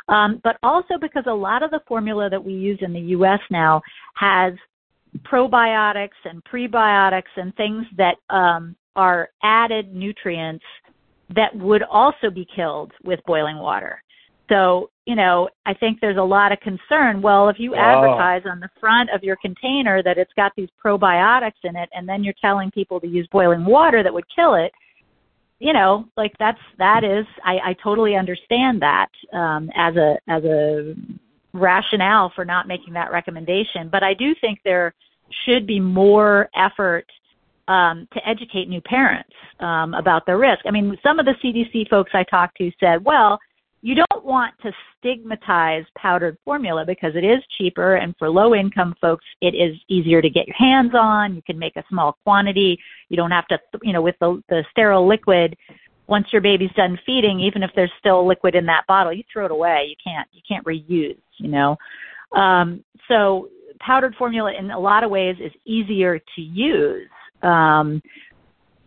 um, 0.09 0.41
but 0.45 0.57
also 0.63 0.95
because 1.01 1.25
a 1.27 1.35
lot 1.35 1.65
of 1.65 1.73
the 1.73 1.81
formula 1.89 2.31
that 2.31 2.43
we 2.43 2.53
use 2.53 2.79
in 2.83 2.93
the 2.93 3.01
US 3.01 3.41
now 3.51 3.83
has 4.15 4.55
probiotics 5.25 6.11
and 6.25 6.43
prebiotics 6.45 7.33
and 7.37 7.55
things 7.57 7.85
that 7.97 8.15
um, 8.31 8.77
are 8.97 9.29
added 9.43 9.95
nutrients 9.95 10.65
that 11.35 11.55
would 11.57 11.83
also 11.83 12.31
be 12.31 12.47
killed 12.55 12.93
with 13.05 13.21
boiling 13.27 13.59
water 13.59 14.03
so, 14.53 14.91
you 15.07 15.15
know, 15.15 15.49
I 15.65 15.73
think 15.73 16.01
there's 16.01 16.19
a 16.19 16.23
lot 16.23 16.53
of 16.53 16.61
concern. 16.61 17.23
Well, 17.23 17.49
if 17.49 17.57
you 17.59 17.75
advertise 17.75 18.43
on 18.45 18.61
the 18.61 18.69
front 18.79 19.09
of 19.09 19.23
your 19.23 19.37
container 19.37 20.03
that 20.03 20.19
it's 20.19 20.33
got 20.35 20.53
these 20.57 20.69
probiotics 20.85 21.65
in 21.65 21.75
it, 21.75 21.89
and 21.95 22.07
then 22.07 22.23
you're 22.23 22.35
telling 22.39 22.71
people 22.71 23.01
to 23.01 23.07
use 23.07 23.27
boiling 23.33 23.65
water 23.65 24.03
that 24.03 24.13
would 24.13 24.27
kill 24.35 24.55
it, 24.55 24.71
you 25.59 25.73
know, 25.73 26.07
like 26.19 26.33
that's 26.39 26.59
that 26.79 27.03
is 27.03 27.25
I, 27.45 27.71
I 27.71 27.77
totally 27.83 28.15
understand 28.15 28.83
that 28.83 29.09
um, 29.33 29.71
as 29.75 29.97
a 29.97 30.19
as 30.29 30.45
a 30.45 30.95
rationale 31.55 32.33
for 32.35 32.45
not 32.45 32.69
making 32.69 32.93
that 32.95 33.11
recommendation. 33.11 33.89
But 33.91 34.03
I 34.03 34.13
do 34.13 34.35
think 34.41 34.59
there 34.65 34.93
should 35.47 35.67
be 35.67 35.81
more 35.81 36.51
effort 36.55 37.07
um, 37.69 38.09
to 38.13 38.29
educate 38.29 38.69
new 38.69 38.81
parents 38.81 39.33
um, 39.61 39.95
about 39.95 40.27
the 40.27 40.37
risk. 40.37 40.61
I 40.67 40.71
mean, 40.71 40.97
some 41.03 41.19
of 41.19 41.27
the 41.27 41.35
CDC 41.43 41.89
folks 41.89 42.11
I 42.15 42.25
talked 42.25 42.59
to 42.59 42.71
said, 42.81 43.05
well 43.05 43.39
you 43.83 43.97
don't 43.97 44.25
want 44.25 44.55
to 44.63 44.73
stigmatize 44.97 45.85
powdered 45.99 46.39
formula 46.45 46.85
because 46.87 47.17
it 47.17 47.25
is 47.25 47.43
cheaper 47.59 47.97
and 47.97 48.15
for 48.17 48.31
low 48.31 48.55
income 48.55 48.95
folks 49.01 49.25
it 49.41 49.55
is 49.55 49.77
easier 49.89 50.23
to 50.23 50.31
get 50.31 50.47
your 50.47 50.57
hands 50.57 50.93
on. 50.95 51.35
You 51.35 51.43
can 51.43 51.59
make 51.59 51.77
a 51.77 51.85
small 51.89 52.17
quantity. 52.23 52.79
You 53.09 53.17
don't 53.17 53.33
have 53.33 53.47
to 53.49 53.59
you 53.83 53.93
know 53.93 54.01
with 54.01 54.15
the 54.21 54.41
the 54.49 54.65
sterile 54.71 55.07
liquid 55.07 55.57
once 56.07 56.27
your 56.33 56.41
baby's 56.41 56.73
done 56.77 56.99
feeding 57.05 57.41
even 57.41 57.63
if 57.63 57.71
there's 57.75 57.91
still 57.99 58.27
liquid 58.27 58.55
in 58.55 58.67
that 58.67 58.87
bottle 58.87 59.13
you 59.13 59.25
throw 59.31 59.47
it 59.47 59.51
away. 59.51 59.87
You 59.89 59.97
can't 60.03 60.29
you 60.33 60.43
can't 60.49 60.65
reuse 60.65 61.19
you 61.39 61.49
know. 61.49 61.77
Um 62.37 62.85
so 63.09 63.49
powdered 63.81 64.15
formula 64.15 64.53
in 64.57 64.71
a 64.71 64.79
lot 64.79 65.03
of 65.03 65.11
ways 65.11 65.37
is 65.41 65.53
easier 65.67 66.21
to 66.21 66.41
use 66.41 67.09
um 67.43 68.03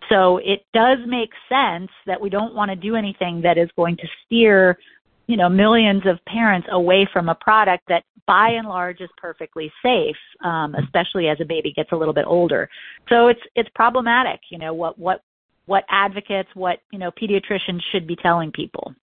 so 0.10 0.38
it 0.38 0.66
does 0.74 1.00
make 1.08 1.32
sense 1.50 1.90
that 2.06 2.20
we 2.20 2.30
don't 2.30 2.54
want 2.54 2.70
to 2.70 2.76
do 2.76 2.96
anything 2.96 3.42
that 3.42 3.58
is 3.58 3.70
going 3.76 3.98
to 3.98 4.08
steer, 4.26 4.78
you 5.28 5.38
know, 5.38 5.50
millions 5.50 6.04
of 6.06 6.24
parents 6.26 6.68
away 6.72 7.08
from 7.12 7.30
a 7.30 7.36
product 7.36 7.84
that 7.88 8.04
by 8.28 8.50
and 8.50 8.68
large 8.68 9.02
is 9.02 9.10
perfectly 9.18 9.72
safe, 9.84 10.16
um, 10.44 10.76
especially 10.76 11.28
as 11.28 11.38
a 11.42 11.46
baby 11.46 11.72
gets 11.76 11.92
a 11.92 11.96
little 11.96 12.14
bit 12.14 12.26
older. 12.28 12.70
So 13.10 13.28
it's 13.28 13.40
it's 13.56 13.70
problematic, 13.76 14.42
you 14.50 14.58
know, 14.58 14.74
what 14.74 14.98
what 14.98 15.22
what 15.66 15.84
advocates, 15.90 16.50
what 16.54 16.80
you 16.92 17.00
know, 17.00 17.12
pediatricians 17.12 17.82
should 17.92 18.08
be 18.08 18.16
telling 18.16 18.52
people. 18.52 18.94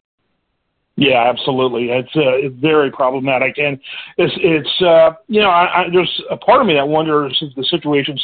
Yeah, 0.97 1.25
absolutely. 1.27 1.89
It's 1.91 2.15
uh, 2.15 2.55
very 2.61 2.91
problematic, 2.91 3.59
and 3.59 3.79
it's 4.19 4.35
it's 4.37 4.83
uh, 4.83 5.15
you 5.27 5.41
know, 5.41 5.49
I, 5.49 5.83
I, 5.83 5.85
there's 5.91 6.23
a 6.31 6.37
part 6.37 6.61
of 6.61 6.67
me 6.67 6.75
that 6.75 6.87
wonders 6.87 7.37
if 7.41 7.55
the 7.55 7.65
situation's 7.65 8.23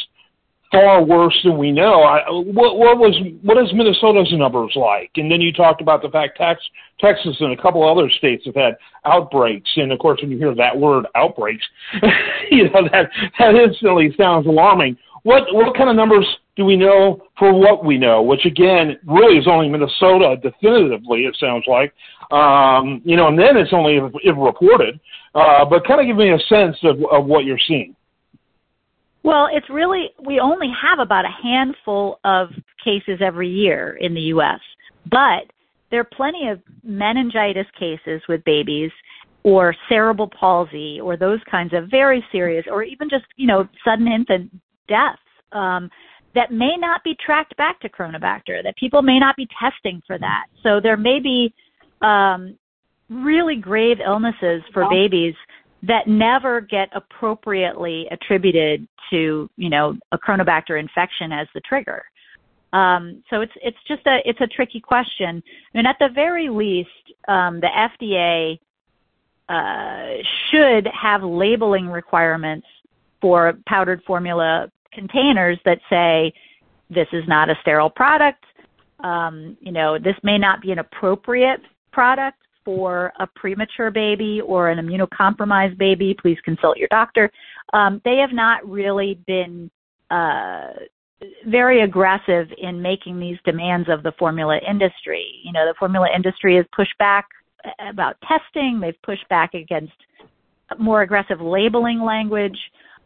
far 0.71 1.03
worse 1.03 1.37
than 1.43 1.57
we 1.57 1.71
know. 1.71 2.03
I, 2.03 2.29
what, 2.29 2.77
what 2.77 2.97
was 2.97 3.15
what 3.41 3.57
is 3.57 3.73
Minnesota's 3.73 4.31
numbers 4.33 4.73
like? 4.75 5.11
And 5.15 5.31
then 5.31 5.41
you 5.41 5.51
talked 5.51 5.81
about 5.81 6.01
the 6.01 6.09
fact 6.09 6.37
Tex, 6.37 6.61
Texas 6.99 7.35
and 7.39 7.57
a 7.57 7.61
couple 7.61 7.87
other 7.87 8.09
states 8.09 8.45
have 8.45 8.55
had 8.55 8.77
outbreaks, 9.05 9.69
and 9.77 9.91
of 9.91 9.99
course, 9.99 10.19
when 10.21 10.31
you 10.31 10.37
hear 10.37 10.55
that 10.55 10.77
word 10.77 11.05
outbreaks, 11.15 11.63
you 12.51 12.65
know 12.65 12.87
that 12.91 13.09
that 13.39 13.55
instantly 13.55 14.13
sounds 14.17 14.47
alarming. 14.47 14.97
What 15.23 15.43
what 15.51 15.75
kind 15.75 15.89
of 15.89 15.95
numbers 15.95 16.25
do 16.55 16.65
we 16.65 16.75
know 16.75 17.23
for 17.37 17.53
what 17.53 17.83
we 17.83 17.97
know? 17.97 18.21
Which 18.21 18.45
again, 18.45 18.97
really 19.05 19.37
is 19.37 19.47
only 19.47 19.69
Minnesota 19.69 20.37
definitively. 20.41 21.21
It 21.21 21.35
sounds 21.39 21.63
like, 21.67 21.93
um, 22.31 23.01
you 23.05 23.15
know, 23.15 23.27
and 23.27 23.39
then 23.39 23.57
it's 23.57 23.73
only 23.73 23.97
if, 23.97 24.11
if 24.23 24.35
reported. 24.37 24.99
Uh, 25.35 25.63
but 25.63 25.85
kind 25.85 26.01
of 26.01 26.07
give 26.07 26.17
me 26.17 26.31
a 26.31 26.39
sense 26.49 26.75
of, 26.83 26.97
of 27.11 27.25
what 27.25 27.45
you're 27.45 27.59
seeing. 27.67 27.95
Well, 29.23 29.47
it's 29.51 29.69
really, 29.69 30.09
we 30.25 30.39
only 30.39 30.71
have 30.81 30.99
about 30.99 31.25
a 31.25 31.43
handful 31.43 32.19
of 32.23 32.49
cases 32.83 33.19
every 33.21 33.49
year 33.49 33.97
in 33.99 34.13
the 34.13 34.21
U.S., 34.21 34.59
but 35.09 35.51
there 35.91 35.99
are 35.99 36.09
plenty 36.15 36.47
of 36.47 36.61
meningitis 36.83 37.65
cases 37.77 38.21
with 38.29 38.43
babies 38.43 38.91
or 39.43 39.75
cerebral 39.87 40.29
palsy 40.39 40.99
or 41.01 41.17
those 41.17 41.39
kinds 41.49 41.73
of 41.73 41.89
very 41.89 42.23
serious 42.31 42.65
or 42.69 42.83
even 42.83 43.09
just, 43.09 43.25
you 43.35 43.47
know, 43.47 43.67
sudden 43.83 44.07
infant 44.07 44.51
deaths 44.87 45.19
um, 45.51 45.89
that 46.35 46.51
may 46.51 46.75
not 46.77 47.03
be 47.03 47.15
tracked 47.25 47.55
back 47.57 47.79
to 47.81 47.89
Cronobacter, 47.89 48.61
that 48.63 48.75
people 48.79 49.01
may 49.01 49.19
not 49.19 49.35
be 49.35 49.47
testing 49.59 50.01
for 50.05 50.19
that. 50.19 50.45
So 50.63 50.79
there 50.81 50.97
may 50.97 51.19
be 51.19 51.53
um, 52.01 52.57
really 53.09 53.55
grave 53.55 53.97
illnesses 54.05 54.61
for 54.73 54.87
babies 54.89 55.33
that 55.83 56.07
never 56.07 56.61
get 56.61 56.89
appropriately 56.93 58.07
attributed 58.11 58.87
to 59.09 59.49
you 59.55 59.69
know 59.69 59.95
a 60.11 60.17
Cronobacter 60.17 60.79
infection 60.79 61.31
as 61.31 61.47
the 61.53 61.61
trigger. 61.61 62.03
Um, 62.73 63.23
so 63.29 63.41
it's 63.41 63.53
it's 63.61 63.77
just 63.87 64.05
a 64.05 64.19
it's 64.25 64.41
a 64.41 64.47
tricky 64.47 64.79
question. 64.79 65.41
I 65.73 65.77
mean 65.77 65.85
at 65.85 65.97
the 65.99 66.09
very 66.13 66.49
least 66.49 66.89
um, 67.27 67.61
the 67.61 67.67
FDA 67.67 68.59
uh, 69.47 70.21
should 70.51 70.87
have 70.87 71.23
labeling 71.23 71.87
requirements 71.87 72.67
for 73.21 73.57
powdered 73.67 74.01
formula 74.05 74.71
containers 74.93 75.57
that 75.65 75.79
say 75.89 76.33
this 76.89 77.07
is 77.13 77.23
not 77.27 77.49
a 77.49 77.55
sterile 77.61 77.89
product. 77.89 78.43
Um, 78.99 79.57
you 79.61 79.71
know 79.71 79.97
this 79.97 80.15
may 80.23 80.37
not 80.37 80.61
be 80.61 80.71
an 80.71 80.79
appropriate 80.79 81.61
product 81.91 82.37
for 82.69 83.11
a 83.19 83.25
premature 83.25 83.89
baby 83.89 84.41
or 84.45 84.69
an 84.69 84.77
immunocompromised 84.77 85.75
baby, 85.79 86.15
please 86.21 86.37
consult 86.45 86.77
your 86.77 86.87
doctor. 86.91 87.31
Um, 87.73 87.99
they 88.05 88.17
have 88.17 88.31
not 88.31 88.63
really 88.69 89.19
been 89.25 89.71
uh, 90.11 90.73
very 91.47 91.81
aggressive 91.81 92.47
in 92.61 92.79
making 92.79 93.19
these 93.19 93.37
demands 93.43 93.89
of 93.89 94.03
the 94.03 94.11
formula 94.19 94.59
industry. 94.69 95.25
You 95.43 95.51
know, 95.51 95.65
the 95.65 95.73
formula 95.79 96.09
industry 96.15 96.57
has 96.57 96.65
pushed 96.75 96.95
back 96.99 97.25
about 97.79 98.17
testing. 98.27 98.79
They've 98.79 99.01
pushed 99.01 99.27
back 99.29 99.55
against 99.55 99.93
more 100.77 101.01
aggressive 101.01 101.41
labeling 101.41 102.03
language 102.03 102.57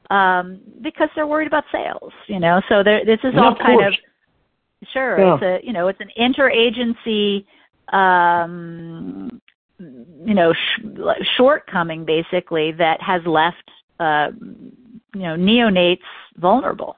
um, 0.09 0.59
because 0.81 1.07
they're 1.15 1.25
worried 1.25 1.47
about 1.47 1.63
sales. 1.71 2.11
You 2.27 2.41
know, 2.41 2.61
so 2.67 2.83
this 2.83 3.19
is 3.23 3.33
all 3.37 3.55
kind 3.55 3.85
of 3.85 3.93
sure. 4.91 5.17
Yeah. 5.19 5.35
It's 5.35 5.43
a 5.43 5.65
you 5.65 5.71
know 5.71 5.87
it's 5.87 6.01
an 6.01 6.11
interagency 6.19 7.45
um, 7.91 9.32
you 9.79 10.33
know 10.33 10.53
sh- 10.53 11.25
shortcoming 11.37 12.05
basically 12.05 12.71
that 12.71 13.01
has 13.01 13.21
left 13.25 13.69
uh, 13.99 14.29
you 15.13 15.21
know 15.21 15.35
neonates 15.35 16.01
vulnerable. 16.37 16.95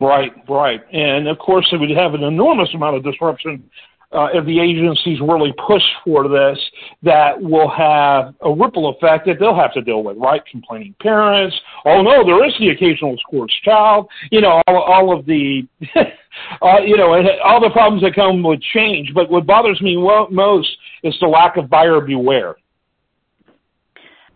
Right, 0.00 0.32
right, 0.48 0.80
and 0.92 1.28
of 1.28 1.38
course 1.38 1.68
it 1.72 1.76
would 1.76 1.90
have 1.90 2.14
an 2.14 2.22
enormous 2.22 2.72
amount 2.74 2.96
of 2.96 3.04
disruption 3.04 3.68
uh, 4.12 4.26
if 4.34 4.44
the 4.44 4.58
agencies 4.58 5.20
really 5.20 5.52
push 5.66 5.82
for 6.04 6.28
this, 6.28 6.58
that 7.02 7.40
will 7.40 7.68
have 7.68 8.34
a 8.40 8.52
ripple 8.52 8.88
effect 8.90 9.26
that 9.26 9.38
they'll 9.38 9.54
have 9.54 9.72
to 9.72 9.80
deal 9.82 10.02
with, 10.02 10.16
right? 10.16 10.44
Complaining 10.50 10.94
parents. 11.00 11.54
Oh 11.84 12.02
no, 12.02 12.24
there 12.24 12.44
is 12.44 12.52
the 12.58 12.70
occasional 12.70 13.16
scorched 13.18 13.62
child. 13.64 14.08
You 14.32 14.40
know, 14.40 14.62
all, 14.66 14.82
all 14.82 15.16
of 15.18 15.26
the, 15.26 15.62
uh, 16.62 16.80
you 16.84 16.96
know, 16.96 17.14
all 17.44 17.60
the 17.60 17.70
problems 17.70 18.02
that 18.02 18.14
come 18.14 18.42
with 18.42 18.60
change. 18.74 19.12
But 19.14 19.30
what 19.30 19.46
bothers 19.46 19.80
me 19.80 19.96
most 19.96 20.68
is 21.02 21.16
the 21.20 21.26
lack 21.26 21.56
of 21.56 21.68
buyer 21.70 22.00
beware. 22.00 22.56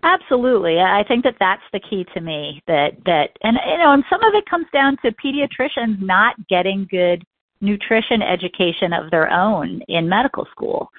Absolutely. 0.02 0.80
I 0.80 1.02
think 1.08 1.24
that 1.24 1.36
that's 1.40 1.62
the 1.72 1.80
key 1.80 2.04
to 2.12 2.20
me 2.20 2.62
that 2.66 2.90
that 3.06 3.30
and 3.42 3.56
you 3.66 3.78
know 3.78 3.92
and 3.92 4.04
some 4.10 4.22
of 4.22 4.34
it 4.34 4.44
comes 4.48 4.66
down 4.70 4.98
to 4.98 5.10
pediatricians 5.12 5.98
not 5.98 6.36
getting 6.46 6.86
good 6.90 7.24
nutrition 7.62 8.20
education 8.20 8.92
of 8.92 9.10
their 9.10 9.30
own 9.30 9.80
in 9.88 10.06
medical 10.06 10.46
school. 10.50 10.90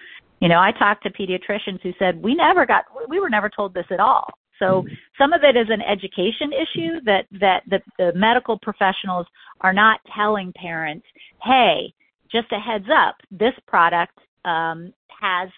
You 0.42 0.50
know, 0.50 0.60
I 0.60 0.72
talked 0.72 1.04
to 1.04 1.12
pediatricians 1.12 1.82
who 1.82 1.94
said 2.00 2.22
we 2.22 2.34
never 2.34 2.66
got 2.66 2.86
we 3.08 3.20
were 3.20 3.30
never 3.30 3.48
told 3.48 3.76
this 3.76 3.86
at 3.92 4.00
all. 4.00 4.28
So 4.60 4.84
mm-hmm. 4.84 4.94
some 5.18 5.34
of 5.34 5.44
it 5.44 5.56
is 5.56 5.68
an 5.70 5.82
education 5.82 6.52
issue 6.54 7.02
that 7.06 7.26
that 7.40 7.64
the, 7.70 7.82
the 7.98 8.14
medical 8.16 8.58
professionals 8.60 9.28
are 9.62 9.74
not 9.74 10.00
telling 10.16 10.54
parents, 10.54 11.06
"Hey, 11.44 11.94
just 12.32 12.52
a 12.52 12.60
heads 12.60 12.88
up, 12.94 13.16
this 13.32 13.54
product 13.68 14.18
um, 14.44 14.94
has 15.22 15.50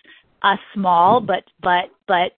a 0.44 0.56
small 0.74 1.20
but 1.20 1.44
but 1.62 1.86
but 2.08 2.34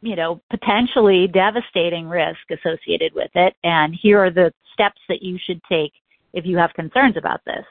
you 0.00 0.16
know 0.16 0.40
potentially 0.50 1.28
devastating 1.28 2.08
risk 2.08 2.40
associated 2.50 3.12
with 3.14 3.30
it, 3.34 3.54
and 3.64 3.94
here 4.00 4.18
are 4.18 4.30
the 4.30 4.52
steps 4.72 5.00
that 5.08 5.22
you 5.22 5.38
should 5.44 5.60
take 5.68 5.92
if 6.32 6.46
you 6.46 6.56
have 6.56 6.72
concerns 6.74 7.16
about 7.16 7.40
this." 7.44 7.64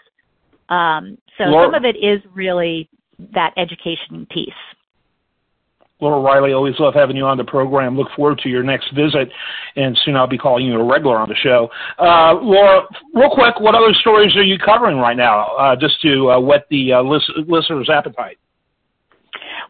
Um, 0.70 1.18
so 1.38 1.46
some 1.52 1.74
of 1.74 1.84
it 1.84 1.96
is 1.96 2.22
really 2.34 2.90
that 3.34 3.54
education 3.58 4.28
piece. 4.30 4.54
Laura 6.02 6.22
Reiley, 6.22 6.56
always 6.56 6.76
love 6.80 6.94
having 6.94 7.18
you 7.18 7.26
on 7.26 7.38
the 7.38 7.44
program. 7.44 7.98
Look 7.98 8.08
forward 8.16 8.40
to 8.40 8.50
your 8.50 8.64
next 8.64 8.94
visit, 8.96 9.30
and 9.76 10.00
soon 10.06 10.16
I'll 10.16 10.28
be 10.28 10.38
calling 10.38 10.66
you 10.66 10.80
a 10.80 10.84
regular 10.84 11.18
on 11.18 11.28
the 11.28 11.36
show. 11.36 11.70
Uh, 11.98 12.36
Laura, 12.42 12.84
real 13.14 13.30
quick, 13.30 13.60
what 13.60 13.76
other 13.76 13.94
stories 14.00 14.36
are 14.38 14.44
you 14.44 14.58
covering 14.58 14.98
right 14.98 15.18
now, 15.18 15.56
uh, 15.58 15.76
just 15.76 16.02
to 16.02 16.32
uh, 16.32 16.40
whet 16.40 16.66
the 16.70 16.94
uh, 16.94 17.02
list- 17.02 17.32
listeners' 17.48 17.90
appetite? 17.90 18.38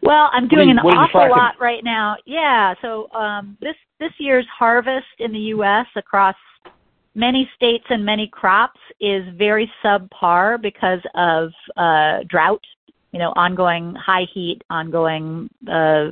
Well, 0.02 0.30
I'm 0.32 0.48
doing 0.48 0.68
you, 0.68 0.78
an 0.78 0.78
awful 0.78 1.28
lot 1.28 1.54
right 1.60 1.84
now. 1.84 2.16
Yeah, 2.24 2.74
so 2.80 3.10
um, 3.12 3.56
this 3.60 3.74
this 3.98 4.12
year's 4.18 4.46
harvest 4.56 5.06
in 5.18 5.32
the 5.32 5.38
U.S. 5.38 5.86
across 5.96 6.36
many 7.14 7.50
states 7.56 7.84
and 7.90 8.04
many 8.04 8.28
crops 8.28 8.80
is 9.00 9.24
very 9.36 9.70
subpar 9.84 10.60
because 10.60 11.00
of 11.14 11.50
uh, 11.76 12.20
drought 12.28 12.62
you 13.12 13.18
know, 13.18 13.32
ongoing 13.36 13.94
high 13.94 14.26
heat, 14.32 14.62
ongoing 14.70 15.48
uh, 15.70 16.08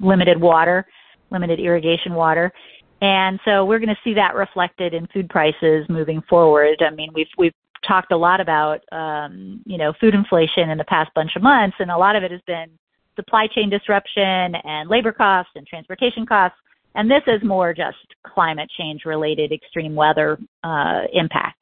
limited 0.00 0.40
water, 0.40 0.86
limited 1.30 1.60
irrigation 1.60 2.14
water. 2.14 2.52
And 3.00 3.40
so 3.44 3.64
we're 3.64 3.80
going 3.80 3.88
to 3.88 4.00
see 4.04 4.14
that 4.14 4.34
reflected 4.34 4.94
in 4.94 5.06
food 5.08 5.28
prices 5.28 5.86
moving 5.88 6.22
forward. 6.28 6.82
I 6.82 6.90
mean, 6.90 7.10
we've 7.14 7.26
we've 7.36 7.54
talked 7.86 8.12
a 8.12 8.16
lot 8.16 8.40
about 8.40 8.80
um, 8.92 9.60
you 9.66 9.76
know 9.76 9.92
food 10.00 10.14
inflation 10.14 10.70
in 10.70 10.78
the 10.78 10.84
past 10.84 11.10
bunch 11.14 11.34
of 11.34 11.42
months, 11.42 11.76
and 11.80 11.90
a 11.90 11.96
lot 11.96 12.14
of 12.14 12.22
it 12.22 12.30
has 12.30 12.40
been 12.46 12.70
supply 13.16 13.46
chain 13.46 13.68
disruption 13.68 14.54
and 14.64 14.88
labor 14.88 15.12
costs 15.12 15.52
and 15.56 15.66
transportation 15.66 16.24
costs. 16.24 16.56
And 16.94 17.10
this 17.10 17.22
is 17.26 17.42
more 17.42 17.72
just 17.72 17.96
climate 18.22 18.70
change 18.78 19.04
related 19.04 19.50
extreme 19.50 19.94
weather 19.94 20.38
uh, 20.62 21.02
impacts. 21.12 21.58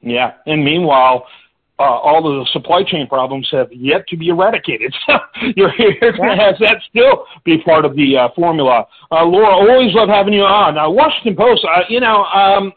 Yeah, 0.00 0.34
and 0.46 0.64
meanwhile, 0.64 1.26
uh, 1.80 1.82
all 1.82 2.18
of 2.18 2.44
the 2.44 2.50
supply 2.52 2.82
chain 2.84 3.06
problems 3.06 3.48
have 3.50 3.72
yet 3.72 4.06
to 4.08 4.16
be 4.16 4.28
eradicated. 4.28 4.94
So 5.06 5.18
you're, 5.56 5.72
you're 5.78 6.12
going 6.12 6.36
to 6.36 6.44
have 6.44 6.56
that 6.60 6.76
still 6.90 7.24
be 7.44 7.62
part 7.62 7.84
of 7.84 7.96
the 7.96 8.16
uh, 8.16 8.28
formula. 8.36 8.86
Uh, 9.10 9.24
Laura, 9.24 9.48
always 9.48 9.94
love 9.94 10.08
having 10.08 10.34
you 10.34 10.42
on. 10.42 10.76
Uh, 10.76 10.88
Washington 10.90 11.34
Post, 11.34 11.64
uh, 11.64 11.80
you 11.88 12.00
know, 12.00 12.24
um, 12.24 12.72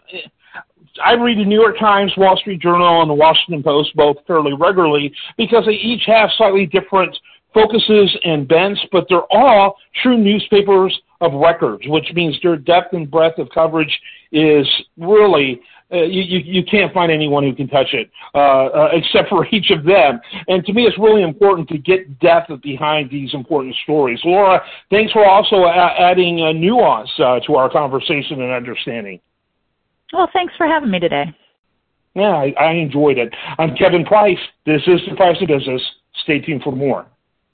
I 1.03 1.13
read 1.13 1.38
the 1.38 1.45
New 1.45 1.60
York 1.60 1.77
Times, 1.77 2.13
Wall 2.15 2.38
Street 2.38 2.62
Journal, 2.62 3.01
and 3.01 3.10
the 3.10 3.13
Washington 3.13 3.62
Post 3.62 3.95
both 3.95 4.17
fairly 4.25 4.53
regularly 4.53 5.13
because 5.38 5.65
they 5.65 5.74
each 5.74 6.03
have 6.07 6.29
slightly 6.38 6.65
different 6.65 7.15
focuses 7.53 8.15
and 8.24 8.48
bents, 8.48 8.79
but 8.91 9.05
they're 9.10 9.31
all 9.31 9.75
true 10.01 10.17
newspapers 10.17 10.98
of 11.22 11.33
records, 11.33 11.83
which 11.88 12.12
means 12.13 12.38
their 12.41 12.57
depth 12.57 12.93
and 12.93 13.10
breadth 13.10 13.39
of 13.39 13.50
coverage 13.53 14.00
is 14.31 14.67
really 14.98 15.62
uh, 15.92 16.04
you, 16.04 16.22
you, 16.22 16.40
you 16.40 16.63
can't 16.63 16.94
find 16.94 17.12
anyone 17.12 17.44
who 17.44 17.54
can 17.54 17.68
touch 17.68 17.94
it 17.94 18.10
uh, 18.34 18.38
uh, 18.38 18.90
except 18.94 19.30
for 19.30 19.46
each 19.52 19.72
of 19.72 19.84
them. 19.84 20.20
And 20.48 20.66
to 20.66 20.74
me, 20.74 20.84
it's 20.84 20.98
really 20.98 21.24
important 21.24 21.68
to 21.70 21.78
get 21.78 22.20
depth 22.20 22.52
behind 22.62 23.10
these 23.10 23.34
important 23.34 23.75
stories. 23.84 24.20
Laura, 24.24 24.62
thanks 24.90 25.12
for 25.12 25.25
also 25.25 25.63
a- 25.66 25.96
adding 26.00 26.38
nuance 26.60 27.10
uh, 27.20 27.40
to 27.48 27.56
our 27.56 27.70
conversation 27.70 28.42
and 28.42 28.52
understanding. 28.52 29.20
Well, 30.12 30.30
thanks 30.32 30.54
for 30.58 30.68
having 30.68 30.92
me 30.92 31.00
today. 31.00 31.25
Yeah, 32.16 32.36
I, 32.36 32.54
I 32.60 32.72
enjoyed 32.74 33.18
it. 33.18 33.34
I'm 33.58 33.75
Kevin 33.75 34.06
Price. 34.06 34.38
This 34.66 34.82
is 34.86 35.02
the 35.10 35.16
Price 35.16 35.38
of 35.42 35.48
Business. 35.48 35.82
Stay 36.24 36.40
tuned 36.40 36.62
for 36.62 36.72
more. 36.72 37.08